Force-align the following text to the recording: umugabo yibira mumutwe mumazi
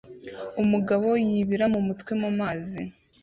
umugabo 0.61 1.07
yibira 1.27 1.65
mumutwe 1.73 2.11
mumazi 2.21 2.81